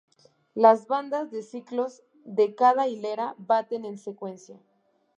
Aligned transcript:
Las 0.55 0.87
bandas 0.87 1.29
de 1.29 1.43
cilios 1.43 2.01
de 2.25 2.55
cada 2.55 2.87
hilera 2.87 3.35
baten 3.37 3.85
en 3.85 3.99
secuencia. 3.99 4.59